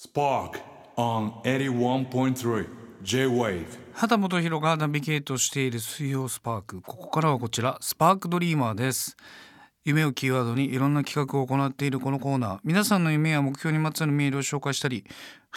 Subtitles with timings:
[0.00, 0.60] Spark
[0.96, 2.68] on 81.3
[3.02, 3.66] J-Wave.
[3.94, 9.16] 畑本博がナビゲートしている水曜スパークここからはこちらスパークドリーマーです。
[9.84, 12.58] 夢をキーワードにいろんな企画を行っているこのコーナー。
[12.62, 15.04] 皆さんの夢や目標にまつわるメールを紹介したり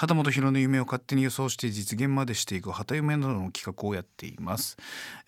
[0.01, 4.75] 畑本博の夢を勝手に予想して実現までしていく畑夢などの企画をやっています、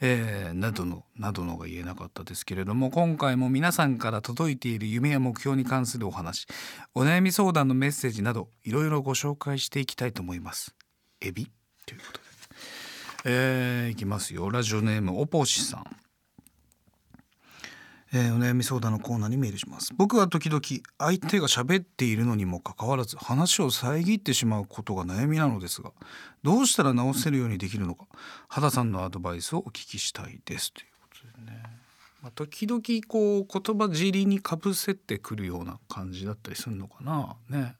[0.01, 6.47] えーなどのなどのが言えなかったですけれども今回も皆さんから届いている夢や目標に関するお話
[6.95, 10.73] お悩み相談のメッセージなどいろいろご紹介していきたいと思います。
[11.21, 11.51] エビ？
[11.85, 12.23] ということで。
[13.25, 14.49] えーいきますよ。
[14.49, 15.85] ラジオネームおぽしさん。
[18.15, 19.91] えーお悩み相談のコーナーにメールします。
[19.97, 20.61] 僕は時々
[20.99, 25.91] 相手が喋っているのにもかかわらず話を遮ってしまうことが悩みなのですが
[26.43, 28.05] どうしたら直せるようにできるのか。
[28.49, 30.71] 畑さんのアドバイスをお聞きしたいです。
[30.73, 31.63] ということでね、
[32.21, 37.35] まあ、時々こう言葉尻にかぶせてくるような感じだったりするのかな。
[37.49, 37.75] ね。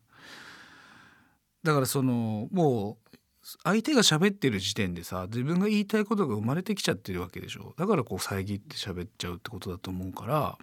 [1.62, 3.18] だからそのもう
[3.64, 7.74] 相手が喋ってる時点でさ自分が言いたいことが生まれてきちゃってるわけでしょ。
[7.78, 10.58] だからこう遮って喋っちゃうってことだと思うから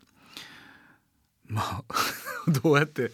[1.47, 1.85] まあ
[2.63, 3.11] どうやって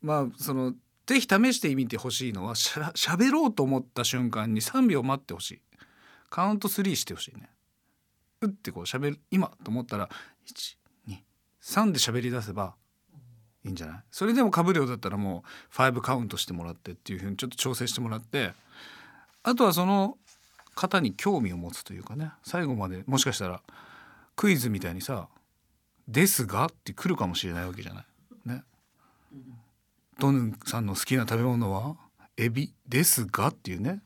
[0.00, 0.74] まあその
[1.06, 5.62] ぜひ試してみてほしいのはしゃ喋ろうと思った瞬間に3秒待ってほしい。
[6.30, 7.50] カウント3してほしいね。
[8.40, 10.08] うってこう喋る今と思ったら
[11.66, 12.74] 123で喋り出せば
[13.64, 14.00] いいんじゃない？
[14.10, 18.52] それでもかぶるようだったらもう5カウントしてもらってっていうふうにちょっと調整してもらって
[19.42, 20.16] あとはその
[20.74, 23.60] 方に興味を持つというかね最後までもしかしたら
[24.36, 25.28] クイズみたいにさ
[26.08, 28.04] 「ですが?」って来るかもしれないわけじゃない？
[28.46, 28.64] ね。
[30.18, 31.96] ドヌンさんの好きな食べ物は？
[32.36, 32.72] エビ？
[32.88, 34.00] ですがっていうね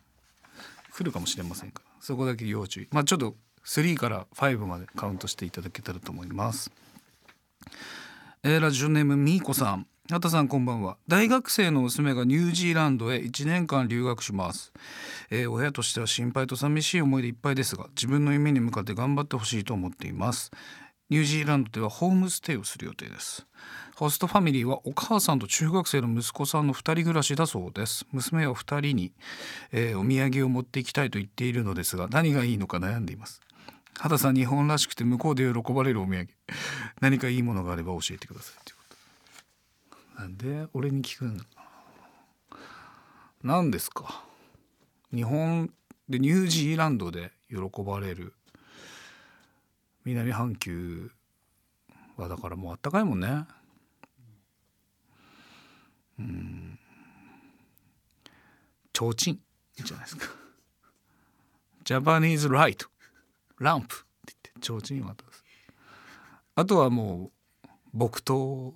[0.92, 1.82] 来るかもしれませんか？
[1.84, 6.70] らそこだけ要注意まあちょっと3から5までカウントしていただけたらと思います。
[8.48, 9.88] えーラジオネームみーこさん。
[10.08, 10.98] 畑さんこんばんは。
[11.08, 14.72] 大学生の娘がニュージーランドへ1年間留学します、
[15.30, 20.52] えー親としては心配と寂しい思いでいっぱいですが自分の夢に向かって頑張ってほしいと思っています。
[21.10, 23.48] ニュージーランドではホームステイをする予定です。
[23.96, 28.06] ホストファミリーはお母さんと中学生の息子さんの2人暮らしだそうです。
[28.12, 29.12] 娘は2人に、
[29.72, 33.40] えーお土産を持っていきたいと言っているのですが何がいいのか悩んでいます。
[33.98, 36.28] 畑さん日本らしくて向こうで喜ばれるお土産。
[37.00, 38.84] 何かいいものがあれば教えてくださいというこ
[40.16, 40.20] と。
[40.22, 41.44] なんで俺に聞くんだ
[43.42, 44.24] 何ですか。
[45.14, 45.70] 日本
[46.08, 48.32] でニュージーランドで喜ばれる。
[50.04, 51.10] 南半球
[52.16, 53.44] はだからもうあったかいもんね。
[56.18, 56.78] うん。
[58.94, 59.34] 提灯い
[59.82, 60.26] いじゃないですか。
[61.84, 62.88] ジャパニーズライト
[63.58, 65.24] ランプって言って提灯を渡
[66.56, 67.30] あとはも
[67.64, 68.72] う木刀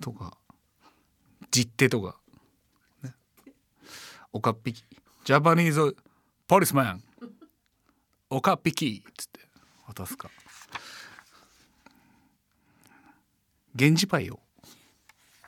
[0.00, 0.36] とか
[1.50, 2.18] 実手とか、
[3.02, 3.14] ね、
[4.34, 4.84] おかっぴき。
[5.24, 5.96] ジャパニーズ
[6.46, 7.02] ポリスマン
[8.28, 9.02] おかっぴき。
[9.08, 9.40] っつって
[9.88, 10.30] 渡すか。
[13.74, 14.38] 源氏パイを。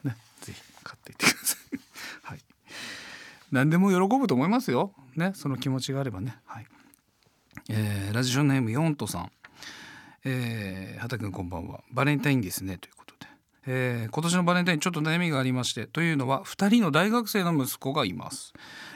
[0.04, 1.78] ねぜひ買っていってください。
[2.32, 2.40] はい。
[3.50, 4.94] 何でも喜ぶと思いますよ。
[5.16, 6.38] ねその気持ちがあればね。
[6.46, 6.66] はい。
[7.68, 9.32] えーラジオネームヨントさん。
[10.24, 11.80] えー、畑君こんばんは。
[11.90, 13.26] バレンタインですねということで、
[13.66, 18.52] えー今年のバレンタインちょっと悩みがありましてというのは2人の大学生の息子がいます、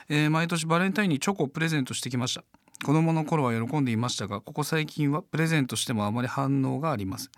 [0.08, 2.44] えー毎年バレンタインにチョコをプレゼントしてきました。
[2.84, 7.30] 子供の頃は喜んでいましたがここ最近はプレゼントしてもあまり反応があります、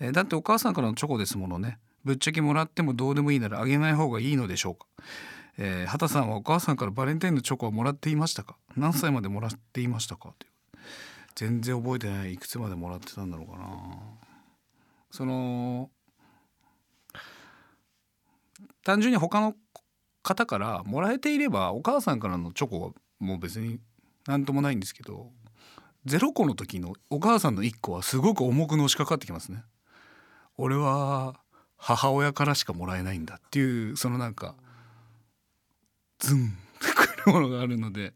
[0.00, 1.78] えーだってお母さんからのチョコですものね。
[2.04, 4.86] ぶっちゃけもらってもどうでもいいならあげない方がいいのでしょうか。
[5.56, 8.56] えー畑さんはお母さんからバレンタインのチョコをもらっていましたか？
[8.76, 10.34] 何歳までもらっていましたか？
[10.38, 10.50] という
[11.34, 13.68] 全然覚えてないいくつまでもらってたんだろうかな
[15.10, 15.90] その
[18.84, 19.54] 単純に他の
[20.22, 23.78] 方からもらえていればお母さんからのチョコはもう別に
[24.26, 25.30] 何ともないんですけど
[26.06, 29.64] 0個の時のお母さんの1個はすごく重くのしかかってきますね。
[30.56, 31.40] 俺は
[31.76, 34.54] 母親からしかもらえないんだっていうそのなんか
[36.18, 38.12] ズンってくるものがあるので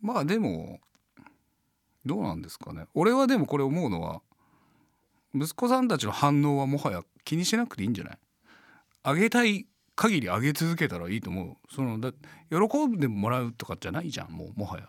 [0.00, 0.80] まあでも
[2.06, 2.86] どうなんですかね。
[2.94, 4.20] 俺はでもこれ思うのは
[5.34, 8.18] 息子さんたちの反応はもはや気にしなくていいんじゃない？
[9.02, 9.66] あげたい
[9.96, 11.74] 限りあげ続けたらいいと思う。
[11.74, 12.12] そのだ
[12.50, 14.88] 喜んでもらうとかじゃないじゃんもうもはや。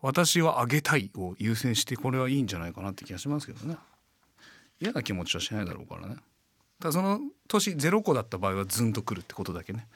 [0.00, 3.76] 私はあげたいを優先してこれはいいんじゃないかなって気がしますけどね。
[4.80, 6.16] 嫌な気持ちはしないだろうからね。
[6.80, 9.86] ただその年0個だった場合はズンとくるってことだけね。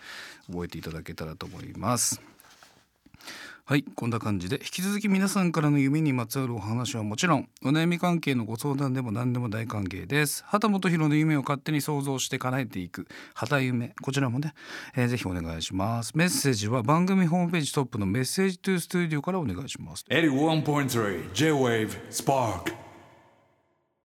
[0.49, 2.21] 覚えていただけたらと思います。
[3.69, 10.45] はいこんな感じで引き続き皆さんからの夢にまつわるお話はもちろんお悩み関係のご相談でも何でも大歓迎です。
[10.47, 14.55] 畑本博の夢を勝手に想像して叶えていく畑夢こちらもね、
[14.95, 16.13] えー、ぜひお願いします。
[16.15, 20.05] メッセージは番組ホームページトップのメッセージトゥースタジオからお願いします。
[20.11, 22.86] 81.3 J-Wave Spark